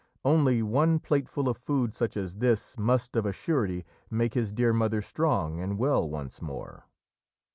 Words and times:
Only 0.25 0.63
one 0.63 0.97
plateful 0.97 1.47
of 1.47 1.59
food 1.59 1.93
such 1.93 2.17
as 2.17 2.37
this 2.37 2.75
must, 2.75 3.15
of 3.15 3.23
a 3.27 3.31
surety, 3.31 3.85
make 4.09 4.33
his 4.33 4.51
dear 4.51 4.73
mother 4.73 4.99
strong 4.99 5.59
and 5.59 5.77
well 5.77 6.09
once 6.09 6.41
more. 6.41 6.87